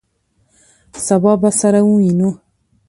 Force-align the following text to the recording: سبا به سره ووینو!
سبا 1.05 1.33
به 1.41 1.49
سره 1.59 1.79
ووینو! 1.83 2.29